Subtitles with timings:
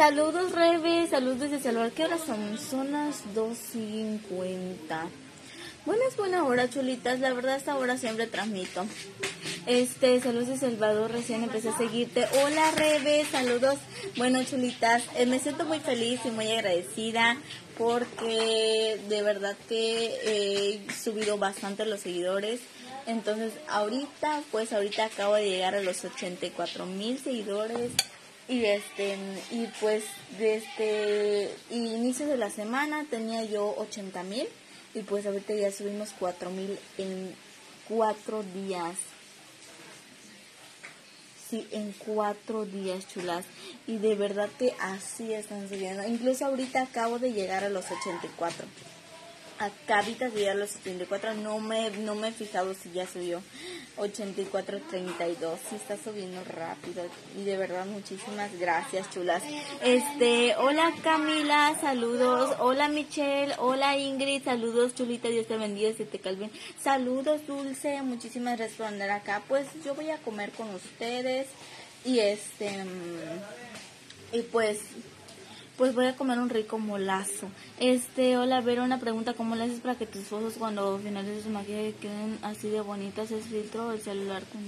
[0.00, 1.92] Saludos Rebe, saludos desde Salvador.
[1.92, 2.58] ¿Qué horas son?
[2.58, 4.18] Son las 2.50.
[5.84, 7.20] Bueno, es buena hora, chulitas.
[7.20, 8.86] La verdad, esta hora siempre transmito.
[9.66, 12.26] Este, saludos de Salvador, recién empecé a seguirte.
[12.42, 13.76] Hola Rebe, saludos.
[14.16, 17.36] Bueno, chulitas, eh, me siento muy feliz y muy agradecida
[17.76, 22.60] porque de verdad que he subido bastante los seguidores.
[23.06, 27.90] Entonces, ahorita, pues ahorita acabo de llegar a los 84 mil seguidores.
[28.50, 29.16] Y este,
[29.52, 30.02] y pues
[30.36, 34.48] desde inicios de la semana tenía yo 80 mil.
[34.92, 37.32] Y pues ahorita ya subimos 4 mil en
[37.88, 38.96] cuatro días.
[41.48, 43.44] Sí, en cuatro días, chulas.
[43.86, 46.06] Y de verdad que así están subiendo.
[46.08, 48.66] Incluso ahorita acabo de llegar a los 84
[49.60, 53.42] acabita de llegar a los 74, no me, no me he fijado si ya subió
[53.98, 57.04] 84.32, sí está subiendo rápido.
[57.38, 59.42] Y de verdad muchísimas gracias chulas.
[59.82, 66.18] Este, hola Camila, saludos, hola Michelle, hola Ingrid, saludos chulita, Dios te bendiga, se te
[66.18, 66.50] calven,
[66.82, 71.48] saludos Dulce, muchísimas gracias por andar acá, pues yo voy a comer con ustedes
[72.06, 72.86] y este,
[74.32, 74.78] y pues
[75.80, 77.48] pues voy a comer un rico molazo.
[77.78, 81.48] Este, hola, ver una pregunta, ¿cómo le haces para que tus fotos cuando finalices su
[81.48, 83.30] maquillaje queden así de bonitas?
[83.30, 84.60] ¿Es filtro el celular con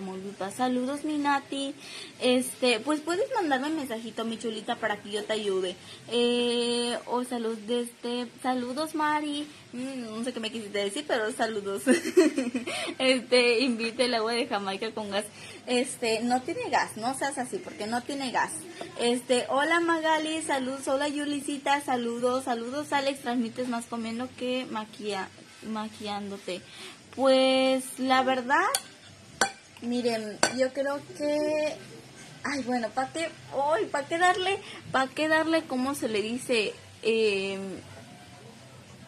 [0.00, 1.74] muy Saludos, mi Nati.
[2.20, 5.76] Este, pues puedes mandarme un mensajito, mi chulita, para que yo te ayude.
[6.10, 9.46] Eh, o de este, saludos, Mari.
[9.72, 11.82] Mm, no sé qué me quisiste decir, pero saludos.
[12.98, 15.24] este, invite el agua de Jamaica con gas.
[15.66, 18.52] Este, no tiene gas, no seas así, porque no tiene gas.
[19.00, 25.28] Este, hola Magali, saludos, hola Yulicita, saludos, saludos Alex, transmites más comiendo que maquilla,
[25.66, 26.60] maquillándote.
[27.16, 28.66] Pues la verdad,
[29.84, 31.76] Miren, yo creo que...
[32.42, 34.58] Ay, bueno, ¿para qué, hoy, ¿para qué darle,
[34.92, 37.58] para qué darle, cómo se le dice, eh,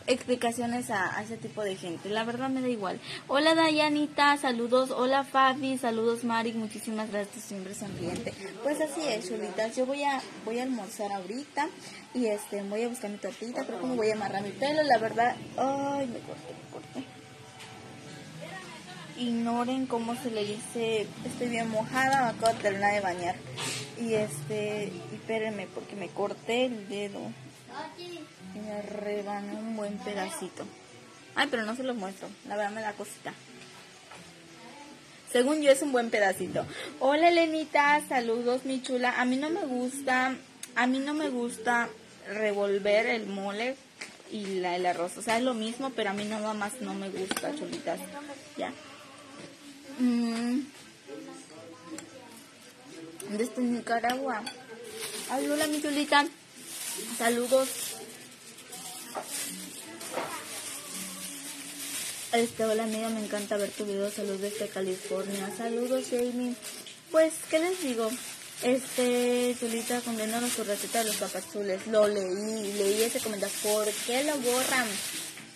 [0.07, 2.09] explicaciones a, ese tipo de gente?
[2.09, 2.99] La verdad me da igual.
[3.29, 4.91] Hola Dayanita, saludos.
[4.91, 8.33] Hola Fabi, saludos Mari, muchísimas gracias, siempre sonriente.
[8.63, 9.77] Pues así es, chulitas.
[9.77, 11.69] Yo voy a, voy a almorzar ahorita
[12.15, 14.97] y este, voy a buscar mi tortita, pero como voy a amarrar mi pelo, la
[14.97, 17.16] verdad, ay, me corté, me corté
[19.19, 23.37] ignoren cómo se le dice, estoy bien mojada, me acabo de terminar de bañar.
[23.99, 27.21] Y este, espérenme porque me corté el dedo.
[28.55, 30.65] Y me rebané un buen pedacito.
[31.35, 33.33] Ay, pero no se los muestro, la verdad me da cosita.
[35.31, 36.65] Según yo es un buen pedacito.
[37.01, 39.21] Hola Elenita, saludos mi chula.
[39.21, 40.35] A mí no me gusta,
[40.75, 41.89] a mí no me gusta
[42.29, 43.77] revolver el mole
[44.31, 45.19] y la, el arroz.
[45.19, 48.01] O sea, es lo mismo, pero a mí nada más no me gusta, chulitas.
[48.57, 48.73] Ya.
[49.99, 50.61] Mm.
[53.31, 54.43] Desde Nicaragua.
[55.31, 56.27] Hola, mi chulita.
[57.19, 57.69] Saludos.
[62.33, 64.11] Este, hola amiga, me encanta ver tu video.
[64.11, 65.51] Saludos desde California.
[65.57, 66.55] Saludos, Jamie.
[67.11, 68.11] Pues, ¿qué les digo?
[68.63, 71.87] Este, Chulita, condenaron su receta de los papazules.
[71.87, 73.55] Lo leí, leí ese comentario.
[73.63, 74.87] ¿Por qué lo borran?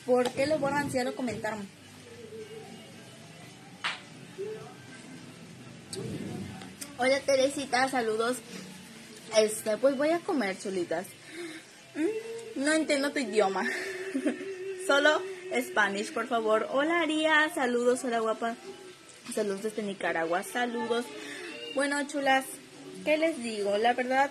[0.06, 1.79] ¿Por qué lo borran si ya lo comentaron?
[6.98, 8.36] Hola Teresita, saludos.
[9.36, 11.06] Este, pues voy a comer, chulitas.
[11.96, 13.64] Mm, no entiendo tu idioma.
[14.86, 15.20] Solo
[15.60, 16.68] Spanish, por favor.
[16.70, 18.54] Hola Aria, saludos, hola guapa.
[19.34, 21.06] Saludos desde Nicaragua, saludos.
[21.74, 22.44] Bueno, chulas,
[23.04, 23.76] ¿qué les digo?
[23.78, 24.30] La verdad,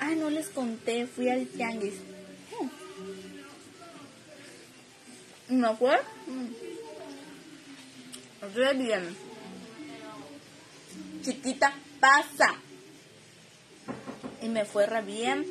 [0.00, 1.94] ah, no les conté, fui al tianguis.
[5.48, 5.98] ¿No fue?
[6.26, 6.48] Mm.
[8.54, 9.33] Re bien.
[11.24, 12.54] Chiquita, pasa.
[14.42, 15.46] Y me fue re bien.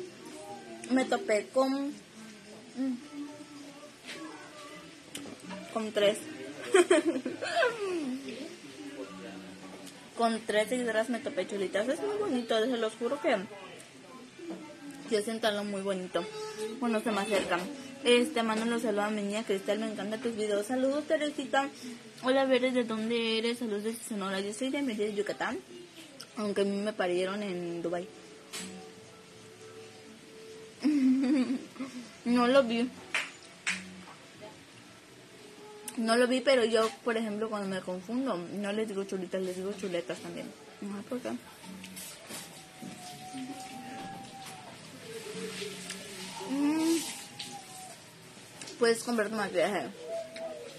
[0.90, 1.92] Me topé con...
[5.72, 6.18] Con tres.
[10.16, 11.88] con tres seguidoras me topé chulitas.
[11.88, 13.36] Es muy bonito, se los juro que
[15.10, 16.24] yo siento algo muy bonito.
[16.80, 17.60] Bueno, se me acercan.
[18.04, 20.66] Este, mando los saludos a mi niña Cristal, me encantan tus videos.
[20.66, 21.70] Saludos, Teresita.
[22.22, 23.60] Hola, Veres, ¿de dónde eres?
[23.60, 24.40] Saludos desde Sonora.
[24.40, 25.58] Yo soy de Mérida, Yucatán.
[26.36, 28.06] Aunque a mí me parieron en Dubai.
[32.26, 32.90] no lo vi.
[35.96, 39.56] No lo vi, pero yo, por ejemplo, cuando me confundo, no les digo chulitas, les
[39.56, 40.46] digo chuletas también.
[40.82, 41.30] No sé por qué.
[48.84, 49.88] Puedes comprar tu maquillaje.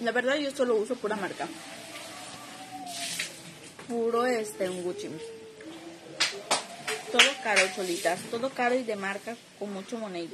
[0.02, 1.48] La verdad yo solo uso pura marca.
[3.88, 5.10] Puro este, un Gucci.
[7.12, 8.20] Todo caro, cholitas.
[8.30, 10.30] Todo caro y de marca con mucho money.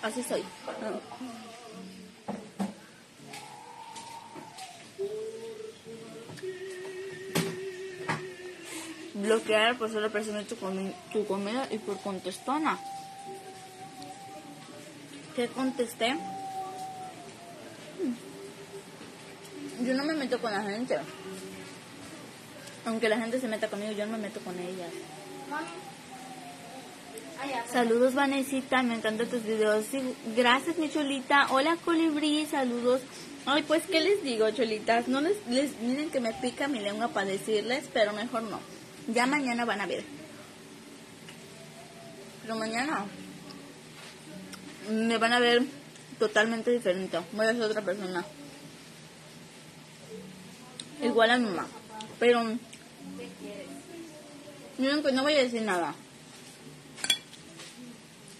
[0.00, 0.44] Así soy.
[9.14, 10.54] bloquear por solo presionar tu,
[11.12, 12.78] tu comida y por contestona.
[15.34, 16.16] ¿Qué contesté?
[19.84, 20.96] Yo no me meto con la gente.
[22.86, 24.90] Aunque la gente se meta conmigo, yo no me meto con ellas.
[27.70, 29.86] Saludos Vanesita, me encantan tus videos.
[30.36, 31.48] gracias mi cholita.
[31.50, 33.02] Hola colibrí, saludos.
[33.46, 35.08] Ay, pues qué les digo, cholitas.
[35.08, 38.60] No les, les miren que me pica mi lengua para decirles, pero mejor no.
[39.08, 40.04] Ya mañana van a ver.
[42.42, 43.04] Pero mañana
[44.90, 45.62] me van a ver
[46.18, 47.18] totalmente diferente.
[47.32, 48.24] Voy a ser otra persona.
[51.02, 51.66] Igual a mi mamá.
[52.18, 52.42] Pero
[54.78, 55.94] miren no voy a decir nada.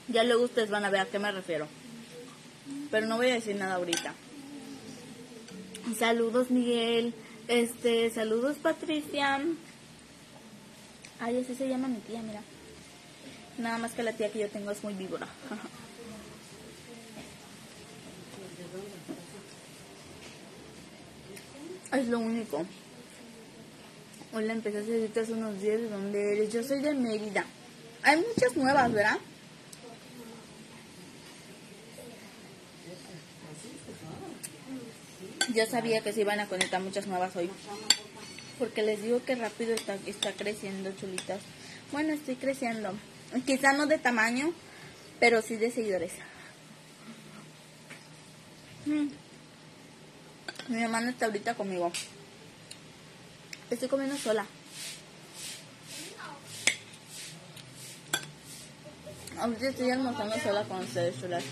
[0.08, 1.66] Ya luego ustedes van a ver a qué me refiero.
[2.90, 4.14] Pero no voy a decir nada ahorita.
[5.98, 7.14] Saludos Miguel.
[7.48, 9.40] Este, saludos Patricia.
[11.20, 12.42] Ay, así se llama mi tía, mira.
[13.58, 15.26] Nada más que la tía que yo tengo es muy víbora.
[21.98, 22.64] es lo único.
[24.32, 26.52] Hola, empecé a decirte hace unos días de dónde eres.
[26.52, 27.44] Yo soy de Mérida.
[28.02, 29.18] Hay muchas nuevas, ¿verdad?
[35.54, 37.48] Yo sabía que se iban a conectar muchas nuevas hoy.
[38.58, 41.40] Porque les digo que rápido está, está creciendo, chulitas.
[41.92, 42.92] Bueno, estoy creciendo.
[43.46, 44.52] Quizá no de tamaño,
[45.20, 46.12] pero sí de seguidores.
[48.86, 49.23] Mm.
[50.74, 51.92] Mi hermana está ahorita conmigo.
[53.70, 54.44] Estoy comiendo sola.
[59.38, 61.44] Ahorita estoy almorzando sola con ustedes, chulas.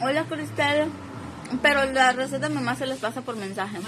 [0.00, 0.90] Hola, Cristel.
[1.62, 3.78] Pero la receta mamá se les pasa por mensaje.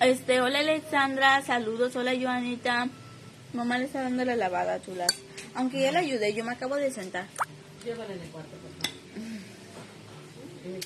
[0.00, 2.88] Este, hola Alexandra, saludos, hola Joanita.
[3.54, 5.10] Mamá le está dando la lavada, chulas.
[5.54, 7.28] Aunque ya la ayudé, yo me acabo de sentar.
[7.82, 8.50] Llévale en el cuarto,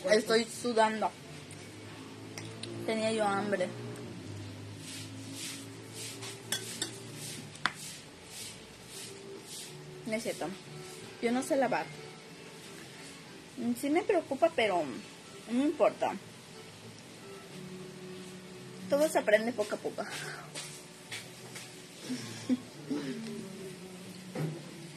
[0.05, 1.11] por Estoy sudando.
[2.89, 3.69] Tenía yo hambre.
[10.07, 10.47] Necesito.
[11.21, 11.85] Yo no sé lavar.
[13.79, 14.85] Sí me preocupa, pero
[15.51, 16.15] no importa.
[18.89, 20.03] Todo se aprende poco a poco.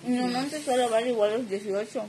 [0.08, 2.04] No, no empezó a lavar igual a los 18.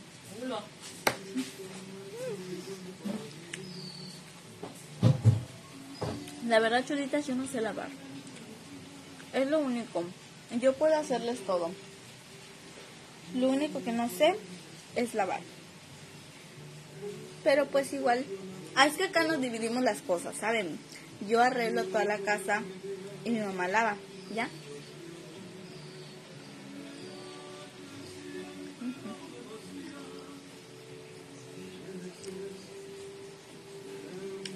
[6.52, 7.88] La verdad, chulitas, yo no sé lavar.
[9.32, 10.04] Es lo único.
[10.60, 11.70] Yo puedo hacerles todo.
[13.34, 14.36] Lo único que no sé
[14.94, 15.40] es lavar.
[17.42, 18.26] Pero pues igual.
[18.74, 20.78] Ah, es que acá nos dividimos las cosas, ¿saben?
[21.26, 22.62] Yo arreglo toda la casa
[23.24, 23.96] y mi mamá lava,
[24.34, 24.50] ¿ya?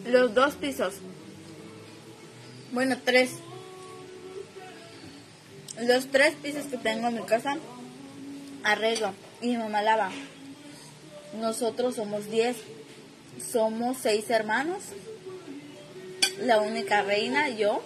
[0.04, 0.96] Los dos pisos.
[2.72, 3.30] Bueno, tres.
[5.82, 7.56] Los tres pisos que tengo en mi casa
[8.64, 10.10] arreglo y mi mamá lava.
[11.40, 12.56] Nosotros somos diez.
[13.52, 14.82] Somos seis hermanos
[16.38, 17.82] la única reina, yo.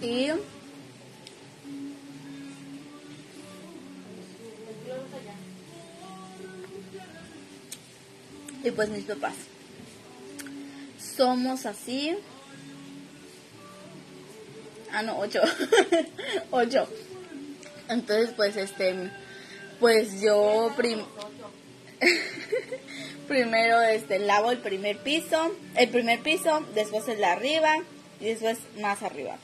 [0.00, 0.28] Y
[8.64, 9.34] y pues mis papás.
[11.16, 12.16] Somos así.
[14.92, 15.40] Ah, no, ocho.
[16.50, 16.88] ocho.
[17.88, 19.10] Entonces, pues, este,
[19.80, 21.00] pues yo prim
[23.28, 27.74] primero este lavo el primer piso, el primer piso, después el de arriba
[28.20, 29.36] y después más arriba.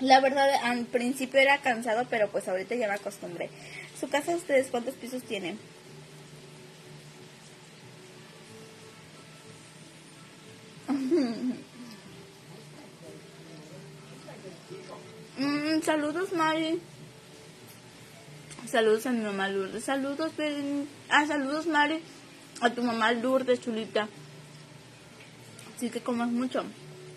[0.00, 3.48] La verdad, al principio era cansado, pero pues ahorita ya me acostumbré.
[3.98, 5.58] ¿Su casa ustedes cuántos pisos tienen?
[15.38, 16.80] Mm, saludos, Mari.
[18.70, 19.84] Saludos a mi mamá Lourdes.
[19.84, 20.32] Saludos,
[21.10, 22.02] ah, saludos, Mari
[22.60, 24.08] a tu mamá Lourdes, chulita.
[25.78, 26.64] Sí que comes mucho.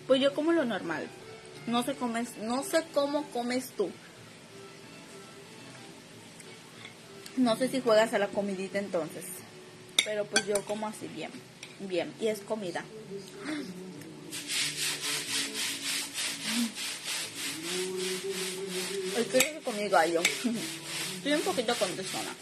[0.06, 1.06] Pues yo como lo normal.
[1.66, 3.90] No sé comes, no sé cómo comes tú.
[7.36, 9.24] No sé si juegas a la comidita entonces.
[10.04, 11.30] Pero pues yo como así bien,
[11.80, 12.12] bien.
[12.20, 12.84] Y es comida.
[19.20, 20.22] Estoy comí gallo.
[20.22, 22.34] Estoy un poquito contestona.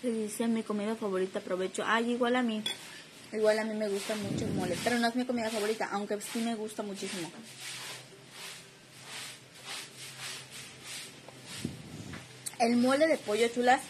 [0.00, 1.82] Que dice mi comida favorita, aprovecho.
[1.84, 2.62] Ay, igual a mí.
[3.32, 4.76] Igual a mí me gusta mucho el mole.
[4.84, 7.32] Pero no es mi comida favorita, aunque sí me gusta muchísimo.
[12.60, 13.80] El mole de pollo chulas,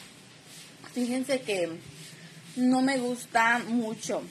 [0.95, 1.79] fíjense que
[2.59, 4.23] no me gusta mucho.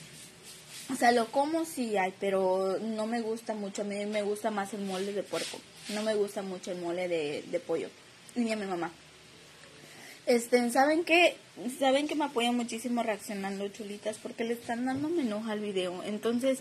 [0.92, 3.82] O sea, lo como sí hay, pero no me gusta mucho.
[3.82, 5.58] A mí me gusta más el mole de puerco.
[5.88, 7.88] No me gusta mucho el mole de, de pollo.
[8.34, 8.90] Ni a mi mamá.
[10.26, 11.36] Este, ¿saben qué?
[11.78, 16.02] Saben que me apoyan muchísimo reaccionando, chulitas, porque le están dando me enoja al video.
[16.04, 16.58] Entonces,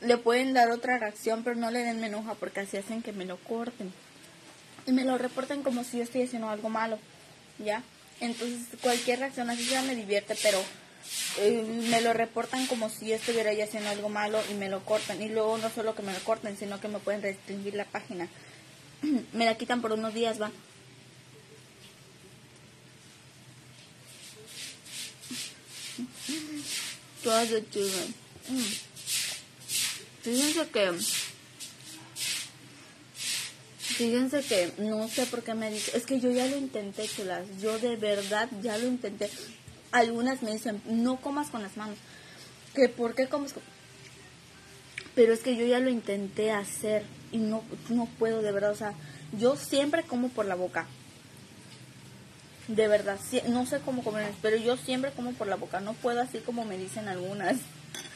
[0.00, 3.12] le pueden dar otra reacción, pero no le den me enoja porque así hacen que
[3.12, 3.92] me lo corten.
[4.86, 6.98] Y me lo reportan como si yo estoy haciendo algo malo,
[7.58, 7.82] ¿ya?
[8.20, 10.62] Entonces, cualquier reacción así ya me divierte, pero
[11.38, 14.84] eh, me lo reportan como si yo estuviera ya haciendo algo malo y me lo
[14.84, 15.20] cortan.
[15.22, 18.28] Y luego no solo que me lo corten, sino que me pueden restringir la página.
[19.32, 20.50] me la quitan por unos días, va.
[27.24, 28.14] todas de children.
[28.48, 28.72] Mm.
[30.22, 30.92] Fíjense que.
[33.78, 35.96] Fíjense que no sé por qué me dice.
[35.96, 37.46] Es que yo ya lo intenté, chulas.
[37.60, 39.30] Yo de verdad ya lo intenté.
[39.94, 41.96] Algunas me dicen, no comas con las manos.
[42.74, 43.62] ¿Que por qué comes con.?
[45.14, 48.72] Pero es que yo ya lo intenté hacer y no, no puedo, de verdad.
[48.72, 48.94] O sea,
[49.38, 50.88] yo siempre como por la boca.
[52.66, 56.20] De verdad, no sé cómo comer, pero yo siempre como por la boca, no puedo
[56.20, 57.58] así como me dicen algunas.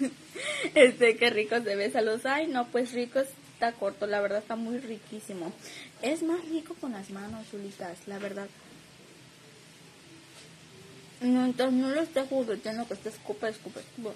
[0.74, 2.26] este, qué rico se ve, saludos.
[2.26, 5.52] Ay, no, pues rico está corto, la verdad está muy riquísimo.
[6.02, 8.48] Es más rico con las manos, chulitas, la verdad.
[11.20, 14.10] No, entonces no lo esté jugueteando que esté escupa, escupa, escupa.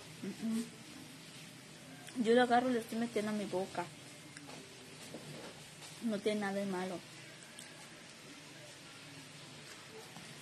[2.22, 3.84] Yo lo agarro y lo estoy metiendo a mi boca.
[6.02, 6.98] No tiene nada de malo.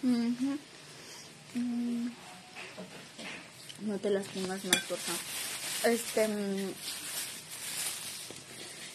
[0.02, 0.48] Mm.
[3.82, 5.20] No te las pongas más, por favor.
[5.84, 6.28] Este.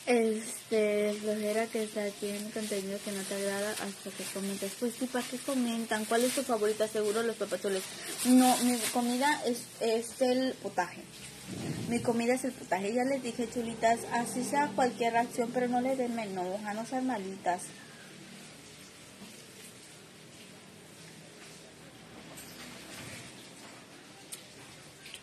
[0.05, 4.71] Este, flojera que está aquí en contenido que no te agrada hasta que comentes.
[4.79, 6.05] Pues sí, ¿para qué comentan?
[6.05, 6.87] ¿Cuál es tu favorita?
[6.87, 7.83] Seguro los papacholes.
[8.25, 11.01] No, mi comida es, es el potaje.
[11.89, 12.93] Mi comida es el potaje.
[12.93, 17.07] Ya les dije, chulitas, así sea cualquier reacción, pero no le den enoja, no sean
[17.07, 17.61] malitas.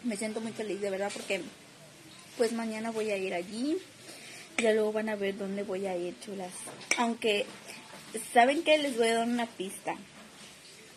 [0.04, 1.40] me siento muy feliz de verdad porque
[2.36, 3.78] pues mañana voy a ir allí.
[4.59, 6.52] Ya luego van a ver dónde voy a ir, chulas.
[6.99, 7.47] Aunque,
[8.32, 9.97] ¿saben que Les voy a dar una pista.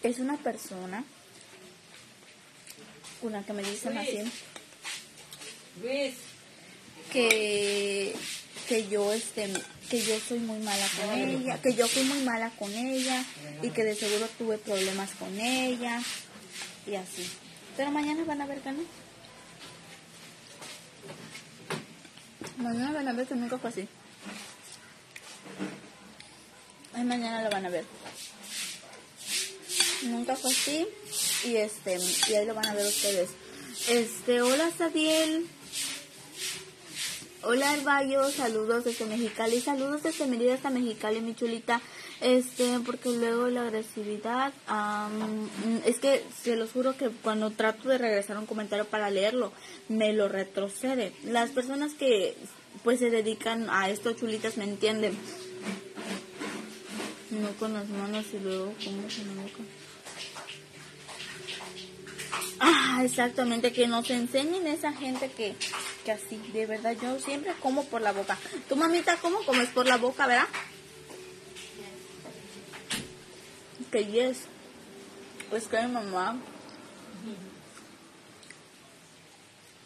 [0.03, 1.03] Es una persona
[3.25, 4.19] una que me dicen así.
[7.11, 8.15] Que,
[8.67, 9.49] que yo este
[9.89, 13.23] que yo soy muy mala con ella, que yo fui muy mala con ella
[13.61, 16.01] y que de seguro tuve problemas con ella
[16.87, 17.29] y así.
[17.77, 18.73] Pero mañana van a ver que
[22.57, 23.87] Mañana van a ver que nunca fue así.
[26.93, 27.85] Ay, mañana lo van a ver.
[30.03, 30.87] Nunca fue así.
[31.43, 33.29] Y este, y ahí lo van a ver ustedes.
[33.89, 35.47] Este, hola Sadiel.
[37.43, 41.79] Hola Herbayo, saludos desde Mexicali, saludos desde Mérida hasta Mexicali, mi chulita.
[42.21, 44.53] Este, porque luego la agresividad,
[45.85, 49.51] es que se los juro que cuando trato de regresar un comentario para leerlo,
[49.89, 51.13] me lo retrocede.
[51.23, 52.35] Las personas que
[52.83, 55.17] pues se dedican a esto, chulitas, me entienden.
[57.31, 59.63] No con las manos y luego como se me boca.
[62.59, 65.55] Ah, exactamente, que nos enseñen esa gente que,
[66.05, 68.37] que así, de verdad, yo siempre como por la boca.
[68.69, 70.47] Tu mamita, ¿cómo comes por la boca, verdad?
[73.91, 74.47] Que yes.
[75.49, 76.37] Pues que mi mamá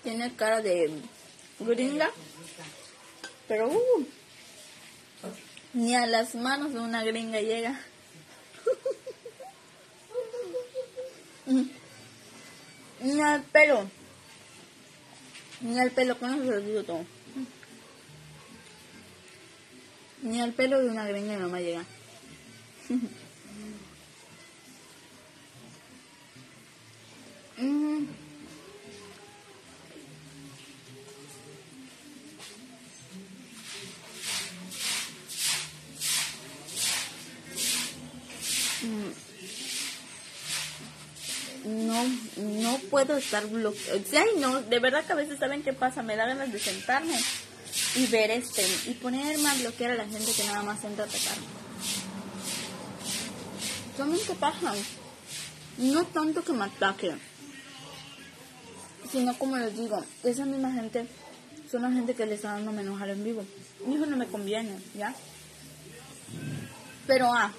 [0.03, 0.91] tiene cara de
[1.59, 2.09] gringa,
[3.47, 4.05] pero uh,
[5.73, 7.79] ni a las manos de una gringa llega.
[13.01, 13.89] Ni al pelo.
[15.61, 17.05] Ni al pelo, con eso se digo todo.
[20.21, 21.85] Ni al pelo de una gringa mi mamá llega.
[27.59, 28.07] Mm.
[38.81, 39.11] Mm.
[41.65, 42.03] No,
[42.37, 43.99] no puedo estar bloqueado.
[44.13, 47.19] Ay, no, de verdad que a veces saben qué pasa, me da ganas de sentarme
[47.95, 51.37] y ver este y ponerme a bloquear a la gente que nada más entra atacar.
[53.97, 54.77] Son bien que.
[55.77, 57.28] No tanto que me ataquen
[59.11, 61.07] sino como les digo, esa misma gente
[61.69, 63.43] son la gente que le está dando menos en vivo.
[63.87, 65.13] Eso no me conviene, ¿ya?
[67.07, 67.51] Pero ah,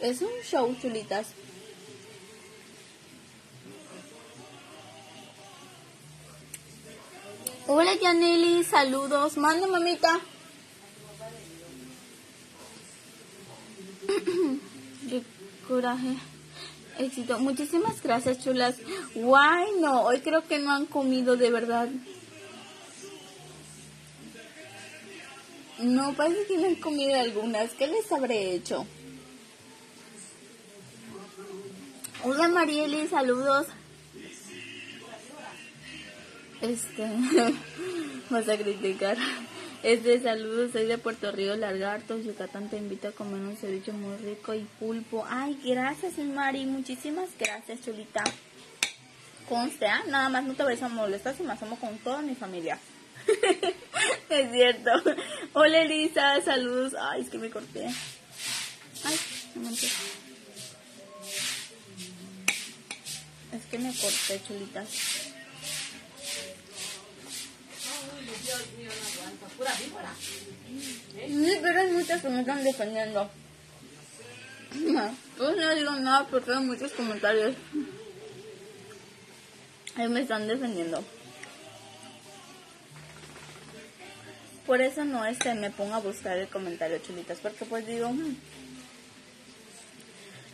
[0.00, 1.28] es un show, chulitas.
[7.66, 9.36] Hola Yaneli, saludos.
[9.38, 10.20] Manda mamita.
[15.08, 15.22] Qué
[15.66, 16.33] coraje.
[16.98, 17.38] Éxito.
[17.38, 18.76] Muchísimas gracias, chulas.
[19.14, 21.88] Guay, no, hoy creo que no han comido de verdad.
[25.78, 27.72] No, parece que no han comido algunas.
[27.72, 28.86] ¿Qué les habré hecho?
[32.22, 33.66] Hola Marieli, saludos.
[36.62, 37.06] Este,
[38.30, 39.18] vas a criticar.
[39.84, 44.16] Este, saludos, soy de Puerto Río, Largartos, Yucatán, te invito a comer un ceviche muy
[44.16, 45.26] rico y pulpo.
[45.28, 48.24] Ay, gracias, Mari, muchísimas gracias, chulita.
[49.46, 50.02] Conste, ¿ah?
[50.08, 52.78] nada más no te vayas a molestar si me asomo con toda mi familia.
[54.30, 54.90] es cierto.
[55.52, 56.94] Hola, Elisa, saludos.
[56.98, 57.84] Ay, es que me corté.
[59.04, 59.18] Ay,
[59.54, 59.76] no me
[63.52, 64.88] Es que me corté, chulitas.
[71.62, 73.30] Pero hay muchas que me están defendiendo.
[75.36, 77.54] Pues no digo nada porque hay muchos comentarios.
[79.96, 81.04] Ahí me están defendiendo.
[84.66, 88.08] Por eso no es que me ponga a buscar el comentario, chulitas, porque pues digo,
[88.08, 88.36] hmm,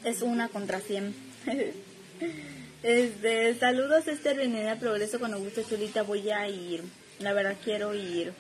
[0.05, 1.15] es una contra cien.
[2.83, 6.83] este, saludos, este de Progreso, cuando guste, chulita, voy a ir.
[7.21, 8.35] La verdad quiero ir.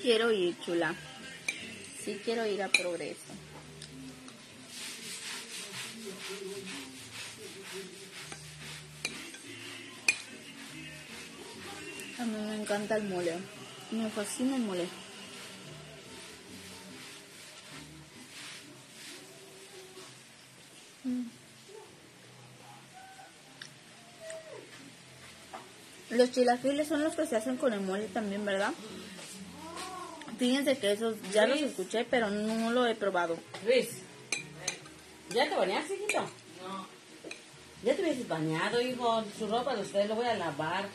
[0.00, 0.94] Quiero ir, chula.
[2.04, 3.32] Sí quiero ir a Progreso.
[12.18, 13.38] A mí me encanta el mole.
[13.90, 14.86] Me fascina el mole.
[21.04, 21.22] Mm.
[26.10, 28.72] Los chilaquiles son los que se hacen con el mole también, ¿verdad?
[30.38, 33.36] Fíjense que esos ya los escuché, pero no lo he probado.
[33.64, 33.88] Luis,
[35.34, 36.20] ¿ya te bañaste, hijito?
[36.20, 36.86] No.
[37.82, 39.24] Ya te hubieses bañado, hijo.
[39.36, 40.88] Su ropa de usted lo voy a lavar.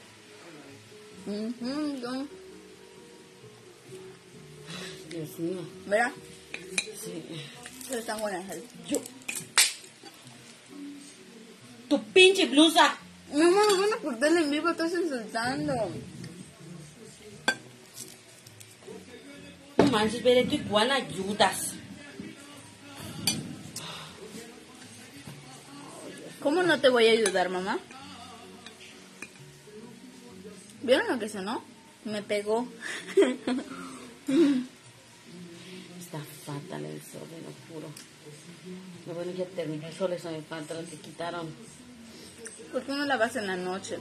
[5.09, 5.59] Dios mío.
[5.87, 6.11] ¿Verdad?
[7.03, 7.23] Sí.
[7.87, 8.45] Pero están buenas.
[8.87, 9.01] Yo.
[11.89, 12.97] Tu pinche blusa.
[13.31, 15.73] No me van a cortar en vivo, estás insultando.
[19.93, 21.73] Manches, veré tú igual ayudas.
[26.41, 27.79] ¿Cómo no te voy a ayudar, mamá?
[30.81, 31.63] ¿Vieron lo que sonó?
[32.03, 32.67] Me pegó.
[35.99, 37.87] Está fatal el sol, lo juro.
[39.07, 41.47] Lo bueno ya terminó el sol, eso me falta, lo que quitaron.
[42.73, 43.99] ¿Por qué no la vas en la noche?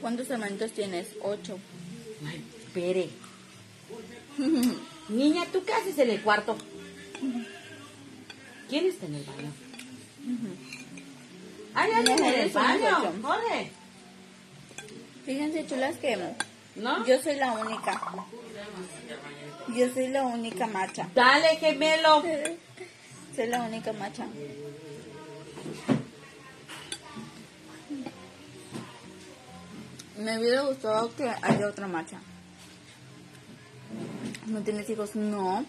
[0.00, 1.08] ¿Cuántos hermanitos tienes?
[1.22, 1.58] Ocho.
[2.26, 3.08] Ay, espere.
[5.08, 6.56] Niña, ¿tú qué haces en el cuarto?
[8.68, 9.52] ¿Quién está en el baño?
[11.74, 13.22] Hay alguien en el baño.
[13.22, 13.70] Corre.
[15.24, 16.18] Fíjense, chulas, que
[16.76, 17.06] ¿No?
[17.06, 18.00] yo soy la única.
[19.74, 21.08] Yo soy la única macha.
[21.14, 22.22] Dale, gemelo.
[23.36, 24.26] Soy la única macha.
[30.18, 32.20] Me hubiera gustado que haya otra macha.
[34.46, 35.14] ¿No tienes hijos?
[35.14, 35.64] No.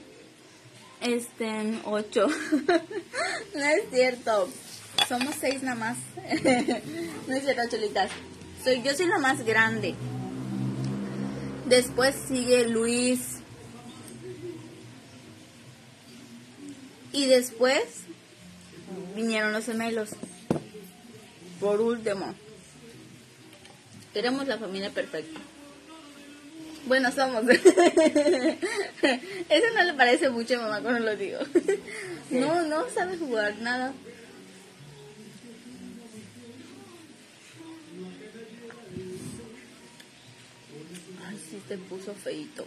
[1.01, 2.27] Estén ocho.
[3.55, 4.49] no es cierto.
[5.07, 5.97] Somos seis nada más.
[7.27, 8.11] no es cierto, cholitas.
[8.63, 9.95] Soy, yo soy la más grande.
[11.67, 13.39] Después sigue Luis,
[17.11, 17.83] Y después
[19.15, 20.11] vinieron los gemelos.
[21.59, 22.33] Por último,
[24.13, 25.39] éramos la familia perfecta.
[26.85, 27.43] Bueno, somos.
[27.49, 27.65] Eso
[29.75, 31.39] no le parece mucho a mamá cuando lo digo.
[32.31, 33.93] No, no sabe jugar nada.
[41.27, 42.65] Ay, sí, te puso feito.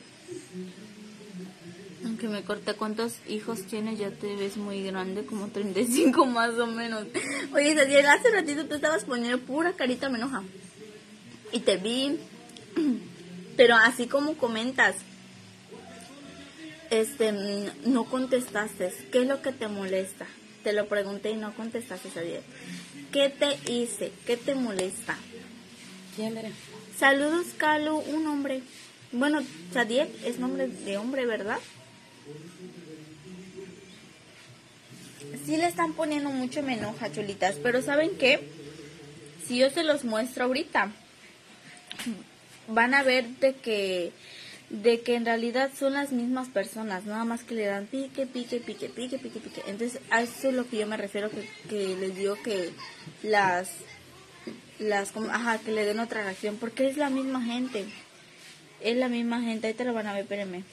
[2.04, 3.98] Aunque me corté, ¿cuántos hijos tienes?
[3.98, 7.06] Ya te ves muy grande, como 35 más o menos.
[7.54, 10.42] Oye, Daniel, hace ratito te estabas poniendo pura carita me enoja.
[11.52, 12.18] Y te vi.
[13.56, 14.96] Pero así como comentas,
[16.90, 17.32] este,
[17.84, 18.92] no contestaste.
[19.10, 20.26] ¿Qué es lo que te molesta?
[20.62, 22.42] Te lo pregunté y no contestaste, Sadiel.
[23.12, 24.12] ¿Qué te hice?
[24.26, 25.16] ¿Qué te molesta?
[26.16, 26.50] ¿Quién era?
[26.98, 28.62] Saludos, Calu, un hombre.
[29.10, 31.58] Bueno, Sadiel es nombre de hombre, ¿verdad?
[35.44, 37.56] Sí le están poniendo mucho me enoja, chulitas.
[37.56, 38.48] Pero ¿saben qué?
[39.46, 40.92] Si yo se los muestro ahorita,
[42.68, 44.12] van a ver de que
[44.72, 48.58] de que en realidad son las mismas personas, nada más que le dan pique, pique,
[48.58, 49.62] pique, pique, pique, pique.
[49.66, 52.70] Entonces, a eso es lo que yo me refiero, que, que les digo que
[53.22, 53.68] las,
[54.78, 57.84] las, ajá, que le den otra reacción, porque es la misma gente.
[58.80, 60.64] Es la misma gente, ahí te lo van a ver, espérenme.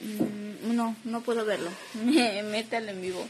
[0.00, 1.70] Mm, no, no puedo verlo.
[1.94, 3.28] Me métalo en vivo.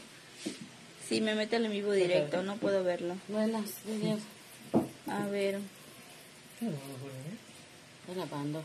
[1.09, 3.17] Sí, me mete en vivo directo, no puedo verlo.
[3.27, 3.65] Buenas.
[5.07, 5.59] A ver.
[6.61, 8.63] Estoy lavando.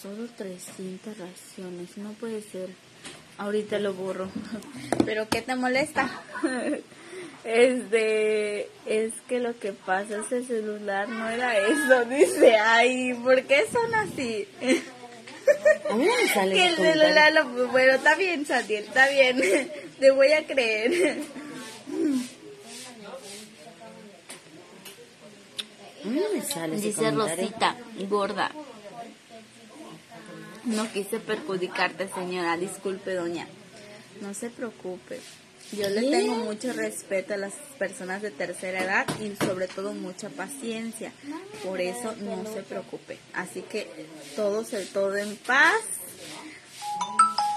[0.00, 2.68] Solo 300 raciones, no puede ser.
[3.36, 4.30] Ahorita lo borro.
[5.04, 6.08] Pero ¿qué te molesta?
[7.44, 13.64] Este, es que lo que pasa ese celular no era eso, dice, ay, ¿por qué
[13.72, 14.46] son así?
[15.90, 19.42] A mí no me sale Que el celular lo, bueno, está bien, Satiel, está bien,
[19.98, 21.20] te voy a creer.
[26.04, 27.36] A mí no me sale ese Dice comentario.
[27.36, 27.76] Rosita,
[28.08, 28.50] gorda.
[30.64, 32.56] No quise perjudicarte, señora.
[32.56, 33.46] Disculpe, doña.
[34.20, 35.20] No se preocupe.
[35.72, 40.28] Yo le tengo mucho respeto a las personas de tercera edad y sobre todo mucha
[40.28, 41.12] paciencia.
[41.64, 43.18] Por eso no se preocupe.
[43.32, 43.88] Así que
[44.36, 45.80] todo se todo en paz.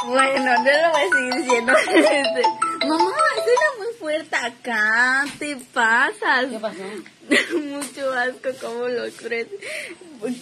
[0.07, 1.73] Bueno, no lo voy a seguir diciendo.
[1.87, 2.41] Este,
[2.87, 3.13] Mamá,
[3.43, 5.25] suena muy fuerte acá.
[5.39, 6.45] Te pasas.
[6.49, 7.57] ¿Qué pasó?
[7.57, 9.49] Mucho asco cómo lo expreso.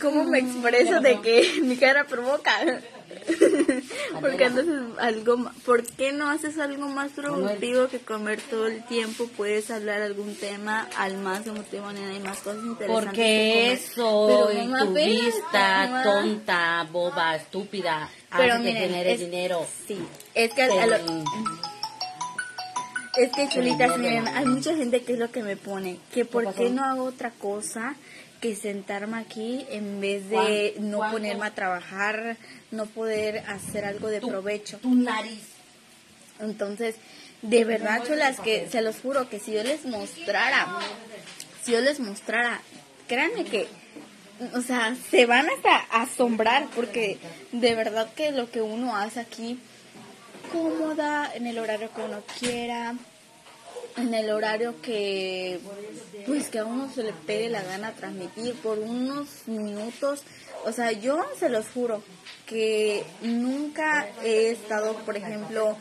[0.01, 2.51] ¿Cómo me expreso de que mi cara provoca?
[4.21, 8.67] ¿Por qué, no haces algo, ¿Por qué no haces algo más productivo que comer todo
[8.67, 9.27] el tiempo?
[9.37, 13.03] Puedes hablar algún tema al más emotivo manera y más cosas interesantes.
[13.05, 14.51] Porque que eso comer.
[14.51, 16.03] y Pero, mamá, tu espérate, vista mamá.
[16.03, 19.65] tonta, boba, estúpida, Pero hace que miren, genere es- dinero.
[19.87, 19.99] Sí,
[20.33, 20.97] es que a lo-
[23.17, 26.53] Es que, chulitas, miren, hay mucha gente que es lo que me pone, que por
[26.55, 27.95] qué no hago otra cosa
[28.41, 32.37] que sentarme aquí en vez de ¿Cuán- no ponerme a trabajar,
[32.71, 34.79] no poder hacer algo de provecho.
[34.79, 35.43] Tu nariz.
[36.39, 36.95] Entonces,
[37.41, 40.67] de verdad, chulas, que se los juro que si yo les mostrara,
[41.61, 42.61] si yo les mostrara,
[43.07, 43.67] créanme que,
[44.55, 47.19] o sea, se van hasta a asombrar porque
[47.51, 49.59] de verdad que lo que uno hace aquí,
[50.53, 52.95] cómoda, en el horario que uno quiera,
[53.97, 55.59] en el horario que,
[56.25, 60.21] pues que a uno se le pegue la gana transmitir por unos minutos.
[60.65, 62.03] O sea, yo se los juro
[62.45, 65.77] que nunca he estado, por ejemplo,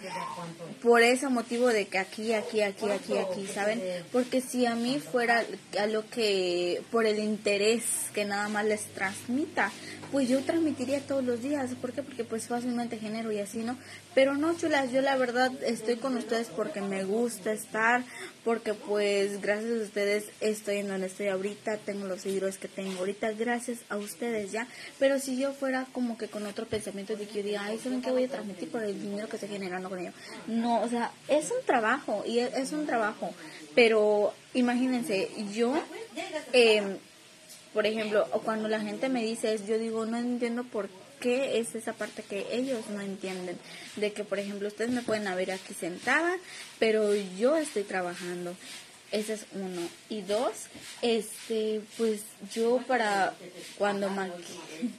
[0.82, 3.82] por ese motivo de que aquí, aquí, aquí, aquí, aquí, ¿saben?
[4.12, 5.44] Porque si a mí fuera
[5.78, 9.72] algo que, por el interés que nada más les transmita,
[10.12, 11.70] pues yo transmitiría todos los días.
[11.80, 12.02] ¿Por qué?
[12.02, 13.78] Porque pues fácilmente genero y así, ¿no?
[14.14, 18.04] Pero no, chulas, yo la verdad estoy con ustedes porque me gusta estar,
[18.44, 22.98] porque pues gracias a ustedes estoy en donde estoy ahorita, tengo los seguidores que tengo
[22.98, 24.66] ahorita, gracias a ustedes ya.
[24.98, 28.02] Pero si yo fuera como que con otro pensamiento de que yo diga, ay, ¿saben
[28.02, 30.12] qué voy a transmitir por el dinero que estoy generando con ello?
[30.46, 33.32] No, o sea, es un trabajo y es, es un trabajo,
[33.74, 35.74] pero imagínense, yo...
[36.52, 36.96] em,
[37.72, 40.90] por ejemplo, cuando la gente me dice eso, yo digo, no entiendo por
[41.22, 43.56] qué es esa parte que ellos no entienden.
[43.96, 46.34] De que, por ejemplo, ustedes me pueden ver aquí sentada,
[46.78, 48.54] pero yo estoy trabajando.
[49.12, 49.88] Ese es uno.
[50.08, 50.52] Y dos,
[51.02, 52.22] este, pues
[52.54, 53.34] yo para
[53.78, 54.90] cuando maqui-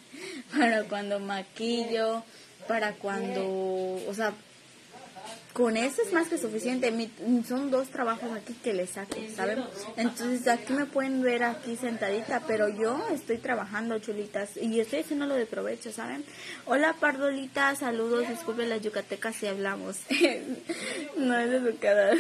[0.57, 2.23] para cuando maquillo,
[2.67, 3.43] para cuando,
[4.07, 4.33] o sea,
[5.54, 6.89] con eso es más que suficiente.
[6.92, 7.12] Mi-
[7.48, 9.63] son dos trabajos aquí que le saco, ¿saben?
[9.98, 15.26] Entonces aquí me pueden ver aquí sentadita, pero yo estoy trabajando, chulitas, y estoy haciendo
[15.28, 16.26] lo de provecho, ¿saben?
[16.66, 19.98] Hola, Pardolita, saludos, disculpen las yucatecas si hablamos.
[21.18, 22.16] no es educada.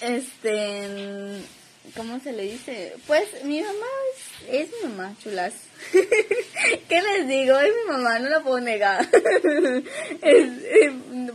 [0.00, 1.40] Este,
[1.94, 2.94] ¿cómo se le dice?
[3.06, 3.86] Pues mi mamá
[4.48, 5.52] es, es mi mamá, chulas.
[6.88, 7.58] ¿Qué les digo?
[7.58, 9.06] Es mi mamá, no lo puedo negar.
[10.22, 10.92] Es- eh,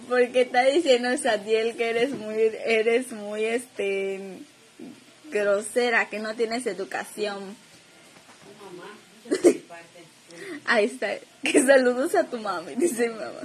[0.09, 2.35] porque está diciendo Sadiel que eres muy,
[2.65, 4.39] eres muy, este,
[5.31, 7.55] grosera, que no tienes educación.
[10.65, 11.17] Ahí está.
[11.43, 13.41] Que saludos a tu mami, dice mamá.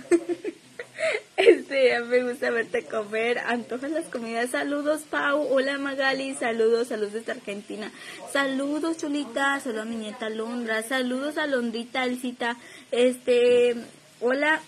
[1.76, 4.50] Este, me gusta verte comer, antojas las comidas.
[4.50, 5.46] Saludos, Pau.
[5.50, 6.34] Hola, Magali.
[6.34, 7.92] Saludos, saludos desde Argentina.
[8.32, 9.60] Saludos, Chulita.
[9.60, 10.82] Saludos a mi nieta Londra.
[10.82, 12.56] Saludos a Londrita, Elcita.
[12.92, 13.76] Este,
[14.20, 14.62] hola,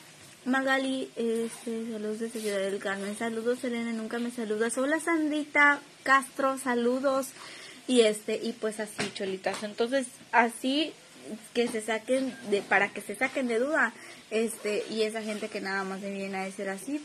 [0.44, 1.10] Magali.
[1.16, 3.16] Este, saludos desde Ciudad del Carmen.
[3.16, 3.92] Saludos, Elena.
[3.92, 4.76] Nunca me saludas.
[4.76, 6.58] Hola, Sandrita Castro.
[6.58, 7.28] Saludos.
[7.86, 9.62] Y este, y pues así, Cholitas.
[9.62, 10.92] Entonces, así
[11.54, 13.92] que se saquen de, para que se saquen de duda
[14.30, 17.00] este, y esa gente que nada más me viene a decir así,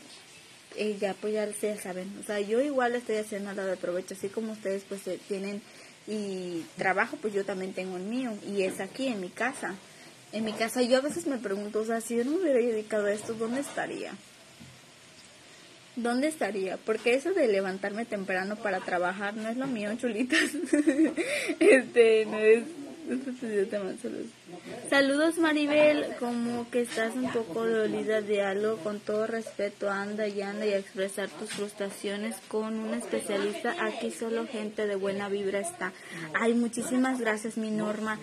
[0.76, 4.14] eh, ya pues ya, ya saben, o sea, yo igual estoy haciendo lo de provecho,
[4.16, 5.62] así como ustedes pues eh, tienen
[6.08, 9.76] y trabajo, pues yo también tengo el mío, y es aquí en mi casa.
[10.34, 12.60] En mi casa yo a veces me pregunto, o sea, si yo no me hubiera
[12.60, 14.14] dedicado a esto, ¿dónde estaría?
[15.96, 16.78] ¿Dónde estaría?
[16.78, 20.50] Porque eso de levantarme temprano para trabajar no es lo mío, chulitas.
[21.60, 22.64] este, no es
[24.90, 30.42] Saludos Maribel, como que estás un poco dolida de algo, con todo respeto anda y
[30.42, 35.60] anda y a expresar tus frustraciones con un especialista, aquí solo gente de buena vibra
[35.60, 35.92] está.
[36.34, 38.20] Ay, muchísimas gracias mi Norma.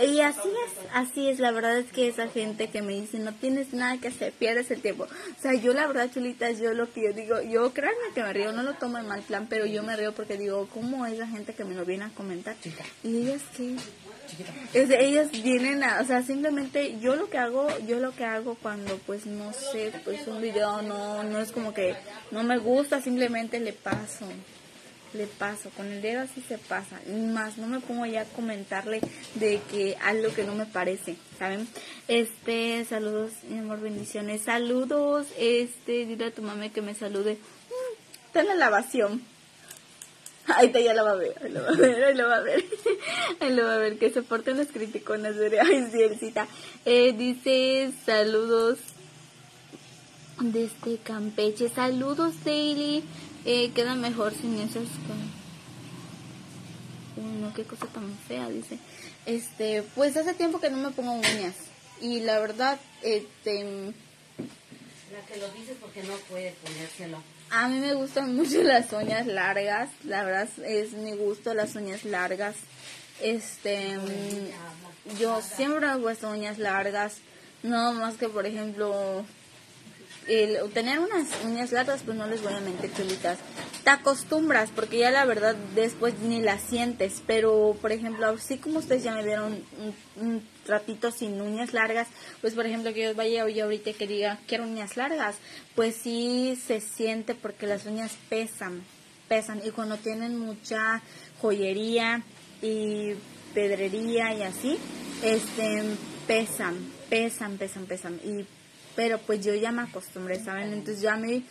[0.00, 3.32] Y así es, así es, la verdad es que esa gente que me dice no
[3.32, 5.04] tienes nada que hacer, pierdes el tiempo.
[5.04, 8.32] O sea, yo la verdad, chulitas, yo lo que yo digo, yo créanme que me
[8.32, 11.18] río, no lo tomo en mal plan, pero yo me río porque digo, ¿cómo es
[11.18, 12.56] la gente que me lo viene a comentar?
[13.02, 13.76] Y ellas que...
[14.74, 18.56] Es, ellas vienen a, o sea, simplemente yo lo que hago, yo lo que hago
[18.56, 21.94] cuando pues no sé, pues un video no, no es como que
[22.32, 24.26] no me gusta, simplemente le paso
[25.16, 27.00] le paso, con el dedo así se pasa,
[27.32, 29.00] más no me pongo ya a comentarle
[29.34, 31.66] de que algo que no me parece, ¿saben?
[32.08, 38.26] Este, saludos, mi amor, bendiciones, saludos, este, dile a tu mami que me salude, mm,
[38.26, 39.22] está en la lavación.
[40.48, 42.36] Ahí está, ya la va a ver, ahí lo va a ver, ahí lo va
[42.36, 42.64] a ver,
[43.40, 46.32] ahí lo va a ver, que soporten los criticones, de ay, sí,
[46.84, 48.78] Eh, dice, saludos
[50.40, 53.02] desde Campeche, saludos, Daily,
[53.46, 54.84] eh, queda mejor sin esas
[57.16, 58.78] no qué cosa tan fea dice.
[59.24, 61.54] Este pues hace tiempo que no me pongo uñas.
[62.00, 63.92] Y la verdad este
[65.12, 67.22] la que lo dice porque no puede ponérselo.
[67.50, 69.90] a mí me gustan mucho las uñas largas.
[70.04, 72.56] La verdad es mi gusto las uñas largas.
[73.22, 73.98] Este
[75.18, 77.18] yo siempre hago estas uñas largas.
[77.62, 79.24] No más que por ejemplo
[80.28, 83.38] el tener unas uñas largas, pues no les voy a mentir, chulitas.
[83.84, 87.22] Te acostumbras, porque ya la verdad después ni las sientes.
[87.26, 89.62] Pero, por ejemplo, así como ustedes ya me vieron
[90.16, 92.08] un, ratito sin uñas largas,
[92.40, 95.36] pues por ejemplo que yo vaya hoy ahorita que diga quiero uñas largas,
[95.76, 98.82] pues sí se siente porque las uñas pesan,
[99.28, 99.62] pesan.
[99.64, 101.02] Y cuando tienen mucha
[101.40, 102.24] joyería
[102.62, 103.12] y
[103.54, 104.76] pedrería y así,
[105.22, 105.84] este,
[106.26, 106.76] pesan,
[107.08, 108.20] pesan, pesan, pesan.
[108.24, 108.44] Y
[108.96, 110.72] pero pues yo ya me acostumbré, ¿saben?
[110.72, 111.44] Entonces ya a mí,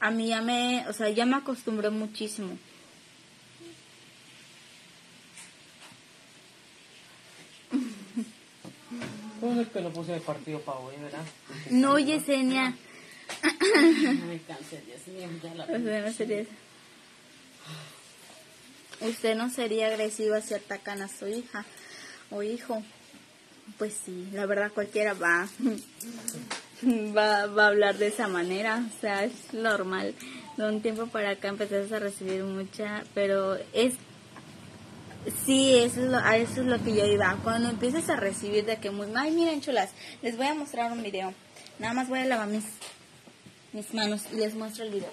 [0.00, 2.58] a mí ya me, o sea, ya me acostumbré muchísimo.
[9.40, 11.24] ¿Cómo es que lo puse de partido para hoy, verdad?
[11.70, 12.74] No, Yesenia.
[13.42, 16.44] Ay, cáncer, Dios mío, ya la Usted no sería,
[19.00, 21.64] usted no sería agresiva si atacan a su hija
[22.30, 22.82] o hijo.
[23.78, 25.48] Pues sí, la verdad cualquiera va,
[27.16, 30.14] va, va a hablar de esa manera, o sea, es normal.
[30.56, 33.94] De un tiempo para acá empezaste a recibir mucha, pero es
[35.44, 37.36] Sí, eso es, lo, eso es lo que yo iba.
[37.42, 39.08] Cuando empieces a recibir de que muy...
[39.16, 39.90] Ay, miren, chulas,
[40.22, 41.34] les voy a mostrar un video.
[41.78, 42.64] Nada más voy a lavar mis,
[43.72, 45.10] mis manos y les muestro el video.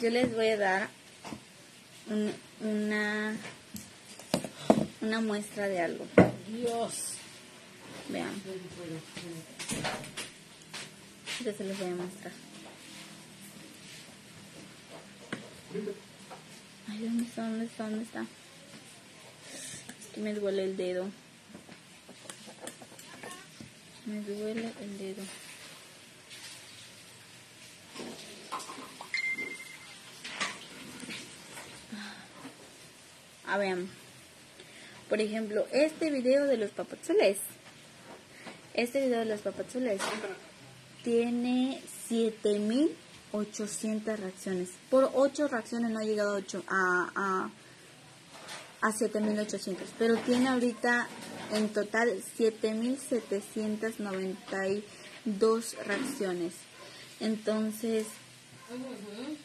[0.00, 0.88] Yo les voy a dar
[2.08, 3.36] un, una,
[5.00, 6.06] una muestra de algo.
[6.48, 7.14] Dios.
[8.08, 8.30] Vean.
[11.44, 12.32] Yo se les voy a mostrar.
[16.88, 17.42] Ay, ¿dónde está?
[17.42, 17.84] ¿Dónde está?
[17.84, 18.26] ¿Dónde está?
[20.00, 21.08] Es que me duele el dedo.
[24.06, 25.22] Me duele el dedo.
[33.46, 33.78] A ver,
[35.08, 37.38] por ejemplo, este video de los papazules.
[38.74, 40.00] Este video de los papazules
[41.04, 44.70] tiene 7800 reacciones.
[44.90, 47.48] Por 8 reacciones no ha llegado a, 8, a, a,
[48.88, 49.88] a 7800.
[49.98, 51.06] Pero tiene ahorita
[51.52, 54.58] en total 7790
[55.24, 56.54] dos reacciones.
[57.20, 58.06] Entonces,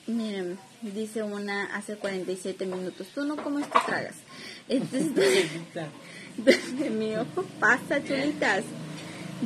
[0.08, 4.16] miren, dice una hace 47 minutos, tú no comes, tú tragas.
[4.68, 5.48] Entonces,
[6.38, 8.64] donde mi ojo pasa, chulitas,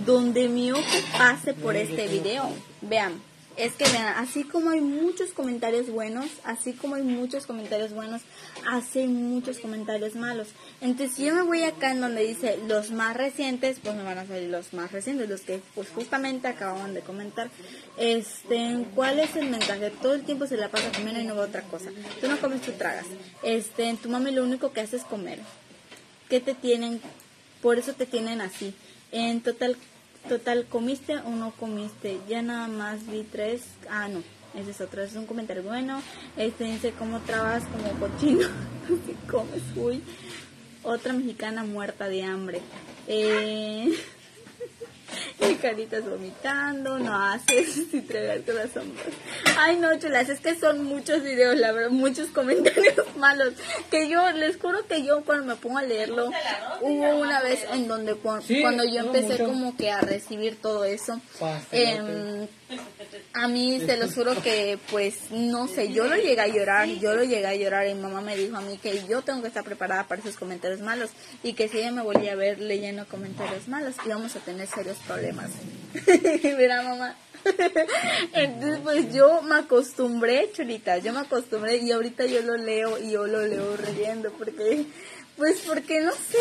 [0.06, 2.50] donde mi ojo pase por este video,
[2.82, 3.22] vean,
[3.58, 8.22] es que vean, así como hay muchos comentarios buenos, así como hay muchos comentarios buenos,
[8.70, 10.50] hace muchos comentarios malos.
[10.82, 14.18] Entonces, si yo me voy acá en donde dice los más recientes, pues me van
[14.18, 17.50] a salir los más recientes, los que pues justamente acababan de comentar.
[17.98, 19.90] Este, ¿cuál es el mensaje?
[20.02, 21.92] Todo el tiempo se la pasa comiendo y no ve otra cosa.
[22.20, 23.06] Tú no comes, tú tragas.
[23.42, 25.40] Este, tu mami lo único que hace es comer.
[26.30, 27.00] ¿Qué te tienen?
[27.62, 28.74] Por eso te tienen así.
[29.12, 29.78] En total
[30.30, 32.20] Total, ¿comiste o no comiste?
[32.28, 33.62] Ya nada más vi tres.
[33.90, 34.24] Ah, no.
[34.60, 35.04] Ese es otro.
[35.04, 36.02] es un comentario bueno.
[36.36, 38.48] Este dice, ¿cómo trabas como cochino?
[39.06, 40.02] si comes, uy.
[40.84, 42.62] Otra mexicana muerta de hambre.
[43.08, 43.94] Eh...
[45.52, 49.08] y caritas vomitando, no haces y tragarte las sombras.
[49.58, 53.54] Ay, no, chulas, es que son muchos videos, la verdad, muchos comentarios malos.
[53.92, 56.30] Que yo, les juro que yo cuando me pongo a leerlo,
[56.82, 61.20] hubo una vez en donde cuando yo empecé como que a recibir todo eso,
[61.72, 62.48] eh,
[63.34, 67.14] a mí se lo juro que, pues, no sé, yo lo llegué a llorar, yo
[67.14, 69.64] lo llegué a llorar y mamá me dijo a mí que yo tengo que estar
[69.64, 71.12] preparada para esos comentarios malos
[71.44, 74.98] y que si ella me volvía a ver leyendo comentarios malos íbamos a tener serios
[75.06, 75.25] problemas.
[76.58, 77.16] Mira, mamá.
[78.34, 83.12] Entonces, pues yo me acostumbré, chulita, yo me acostumbré y ahorita yo lo leo y
[83.12, 84.86] yo lo leo riendo porque
[85.38, 86.38] pues porque no sé,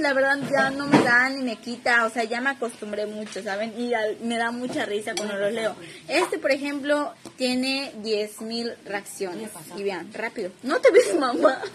[0.00, 3.42] la verdad ya no me da ni me quita, o sea, ya me acostumbré mucho,
[3.42, 3.74] ¿saben?
[3.78, 3.92] Y
[4.24, 5.76] me da mucha risa cuando lo leo.
[6.08, 9.50] Este, por ejemplo, tiene 10.000 reacciones.
[9.76, 10.50] Y vean, rápido.
[10.62, 11.60] No te ves, mamá.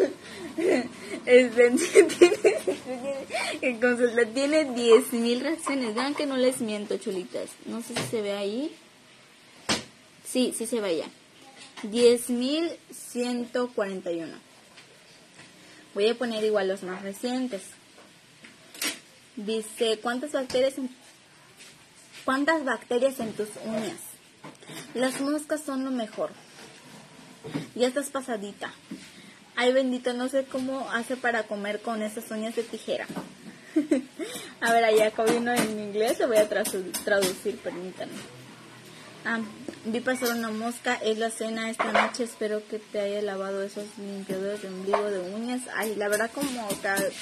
[1.26, 1.72] Este,
[3.62, 5.94] tiene, consulta, tiene 10.000 reacciones.
[5.94, 7.50] Vean que no les miento, chulitas.
[7.66, 8.74] No sé si se ve ahí.
[10.26, 11.10] Sí, sí se ve allá.
[11.84, 14.55] 10.141.
[15.96, 17.64] Voy a poner igual los más recientes.
[19.38, 20.90] Dice, ¿cuántas bacterias en,
[22.26, 23.98] cuántas bacterias en tus uñas?
[24.94, 26.32] Las moscas son lo mejor.
[27.76, 28.74] Ya estás pasadita.
[29.56, 33.08] Ay, bendito, no sé cómo hace para comer con esas uñas de tijera.
[34.60, 38.14] a ver, allá acá vino en inglés, lo voy a traducir, permítanme.
[39.28, 39.40] Ah,
[39.86, 43.86] vi pasar una mosca, es la cena esta noche, espero que te haya lavado esos
[43.98, 45.62] limpiadores de ombligo de uñas.
[45.76, 46.68] Ay, la verdad como,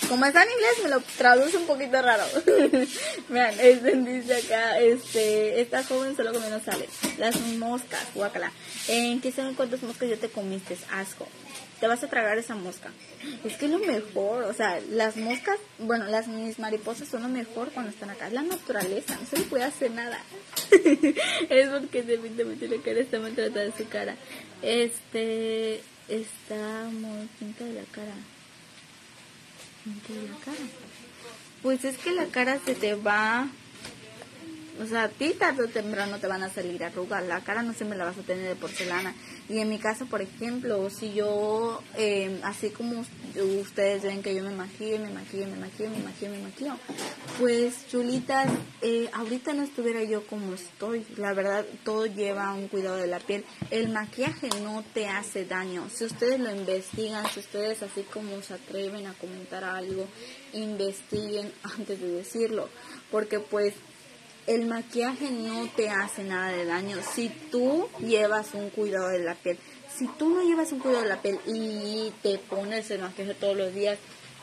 [0.09, 2.25] como está en inglés me lo traduce un poquito raro.
[3.29, 6.89] Vean, este dice acá, este, esta joven solo no sale.
[7.17, 8.51] Las moscas, guacala.
[8.89, 10.77] ¿En qué saben cuántas moscas ya te comiste?
[10.91, 11.25] Asco
[11.83, 12.91] te vas a tragar esa mosca.
[13.43, 17.27] Es que es lo mejor, o sea, las moscas, bueno, las mis mariposas son lo
[17.27, 18.27] mejor cuando están acá.
[18.27, 20.17] Es la naturaleza, no se le puede hacer nada.
[21.49, 24.15] es porque definitivamente la cara está maltratada su cara.
[24.61, 28.13] Este, está muy pinta de la cara.
[29.83, 30.65] Pinta de la cara.
[31.63, 33.49] Pues es que la cara se te va
[34.81, 37.25] o sea, a ti tarde o temprano te van a salir arrugas.
[37.27, 39.13] La cara no se me la vas a tener de porcelana.
[39.47, 43.03] Y en mi caso, por ejemplo, si yo, eh, así como
[43.61, 46.75] ustedes ven que yo me maquillo, me maquillo, me maquillo, me maquillo, me maquillo,
[47.39, 48.49] pues chulitas,
[48.81, 51.05] eh, ahorita no estuviera yo como estoy.
[51.17, 53.45] La verdad, todo lleva un cuidado de la piel.
[53.69, 55.87] El maquillaje no te hace daño.
[55.93, 60.07] Si ustedes lo investigan, si ustedes así como se atreven a comentar algo,
[60.53, 62.69] investiguen antes de decirlo.
[63.11, 63.73] Porque pues
[64.47, 69.35] el maquillaje no te hace nada de daño si tú llevas un cuidado de la
[69.35, 69.57] piel.
[69.95, 73.55] Si tú no llevas un cuidado de la piel y te pones el maquillaje todos
[73.55, 73.97] los días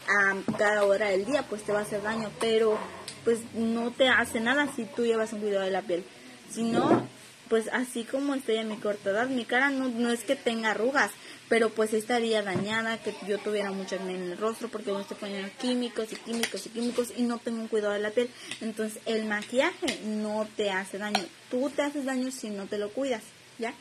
[0.09, 2.79] a cada hora del día, pues te va a hacer daño, pero
[3.25, 6.05] pues no te hace nada si tú llevas un cuidado de la piel.
[6.51, 7.07] Si no,
[7.49, 10.71] pues así como estoy en mi corta edad, mi cara no, no es que tenga
[10.71, 11.11] arrugas,
[11.51, 15.17] pero pues estaría dañada, que yo tuviera mucho acné en el rostro porque me estoy
[15.17, 18.31] poniendo químicos y químicos y químicos y no tengo un cuidado de la piel.
[18.61, 22.91] Entonces el maquillaje no te hace daño, tú te haces daño si no te lo
[22.91, 23.25] cuidas,
[23.59, 23.75] ¿ya?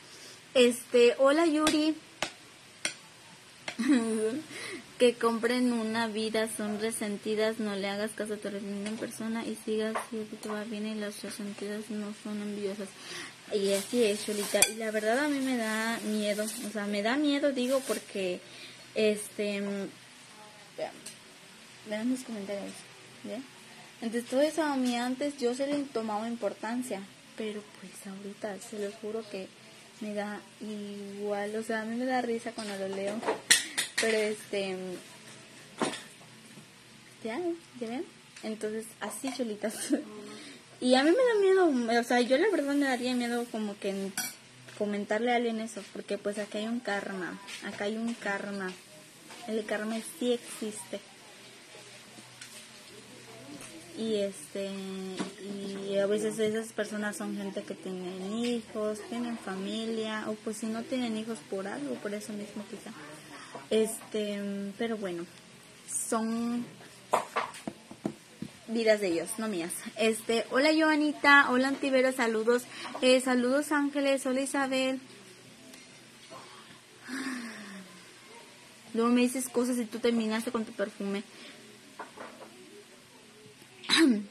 [0.52, 1.94] Este, hola Yuri.
[4.98, 9.56] que compren una vida son resentidas, no le hagas caso a tu en persona y
[9.64, 12.88] sigas si te va bien y las resentidas no son envidiosas.
[13.52, 14.60] Y así es, Cholita.
[14.68, 16.44] Y la verdad a mí me da miedo.
[16.44, 18.40] O sea, me da miedo, digo, porque,
[18.94, 19.60] este,
[20.76, 20.92] vean,
[21.88, 22.72] vean mis comentarios,
[23.24, 23.44] ¿bien?
[24.00, 27.02] Entonces todo eso a mí antes yo se le tomaba importancia,
[27.36, 29.46] pero pues ahorita se lo juro que
[30.00, 33.20] me da igual, o sea, a mí me da risa cuando lo leo,
[34.00, 34.74] pero este,
[37.22, 37.38] ya,
[37.78, 38.06] ya ven,
[38.42, 39.74] entonces así cholitas.
[40.80, 43.78] Y a mí me da miedo, o sea, yo la verdad me daría miedo como
[43.78, 44.12] que en
[44.78, 48.72] comentarle a alguien eso, porque pues acá hay un karma, acá hay un karma.
[49.46, 51.00] El karma sí existe.
[53.98, 54.70] Y este
[55.88, 60.66] y a veces esas personas son gente que tienen hijos, tienen familia o pues si
[60.66, 62.92] no tienen hijos por algo, por eso mismo quizá.
[63.68, 64.40] Este,
[64.78, 65.26] pero bueno,
[66.08, 66.64] son
[68.72, 69.72] vidas de ellos, no mías.
[69.96, 72.64] Este, hola Joanita, hola Antivero, saludos.
[73.02, 75.00] Eh, saludos Ángeles, hola Isabel.
[78.94, 81.22] Luego me dices cosas y tú terminaste con tu perfume.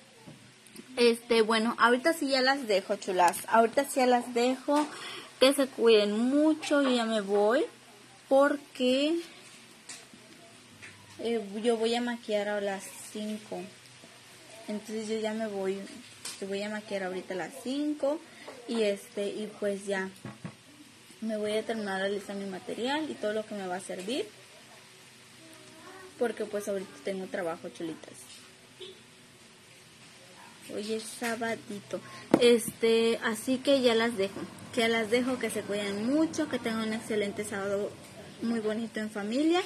[0.97, 3.37] Este, bueno, ahorita sí ya las dejo, chulas.
[3.47, 4.85] Ahorita sí ya las dejo.
[5.39, 6.81] Que se cuiden mucho.
[6.81, 7.63] Yo ya me voy.
[8.27, 9.15] Porque
[11.19, 12.83] eh, yo voy a maquillar a las
[13.13, 13.61] 5.
[14.69, 15.79] Entonces yo ya me voy.
[16.39, 18.19] Te voy a maquillar ahorita a las 5.
[18.67, 20.09] Y este, y pues ya.
[21.21, 23.81] Me voy a terminar de listar mi material y todo lo que me va a
[23.81, 24.25] servir.
[26.17, 28.13] Porque pues ahorita tengo trabajo, chulitas.
[30.73, 31.99] Hoy es sabadito.
[32.39, 34.39] Este, así que ya las dejo.
[34.73, 37.89] Que las dejo, que se cuiden mucho, que tengan un excelente sábado
[38.43, 39.61] muy bonito en familia.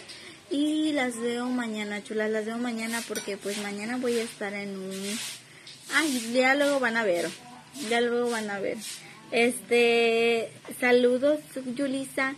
[0.49, 4.77] Y las veo mañana, chulas, las veo mañana porque pues mañana voy a estar en
[4.77, 5.19] un...
[5.93, 7.29] Ay, ya luego van a ver.
[7.89, 8.77] Ya luego van a ver.
[9.31, 11.39] Este, saludos,
[11.75, 12.35] Yulisa.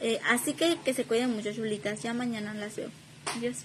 [0.00, 2.02] Eh, así que que se cuiden mucho, chulitas.
[2.02, 2.90] Ya mañana las veo.
[3.36, 3.58] Adiós.